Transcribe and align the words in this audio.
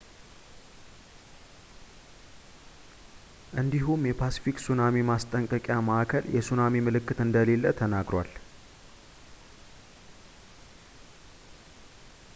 እንዲሁም 3.61 4.05
የፓስፊክ 4.09 4.57
ሱናሚ 4.65 5.03
ማስጠንቀቂያ 5.11 5.77
ማዕከል 5.89 6.25
የሱናሚ 6.37 6.81
ምልክት 6.87 7.19
እንደሌለ 7.27 7.73
ተናግሯል 7.81 8.31